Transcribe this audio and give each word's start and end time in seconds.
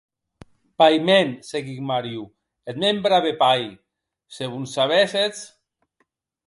Pair 0.81 1.03
mèn, 1.09 1.29
seguic 1.49 1.83
Mario, 1.91 2.23
eth 2.73 2.81
mèn 2.85 3.03
brave 3.07 3.35
pair, 3.45 3.69
se 4.37 4.51
vo’n 4.55 4.69
sabéssetz! 4.75 5.45